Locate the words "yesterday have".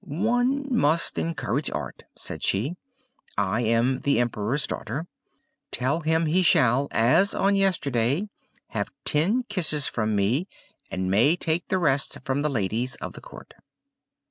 7.55-8.89